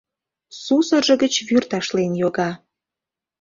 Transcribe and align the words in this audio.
Сусыржо 0.63 1.15
гыч 1.23 1.33
вӱр 1.47 1.63
ташлен 1.71 2.11
йога. 2.21 2.51